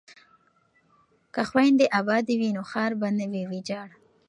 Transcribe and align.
که 1.33 1.41
خویندې 1.49 1.85
ابادې 1.99 2.35
وي 2.39 2.49
نو 2.55 2.63
ښار 2.71 2.91
به 2.99 3.07
نه 3.17 3.25
وي 3.31 3.43
ویجاړ. 3.51 3.89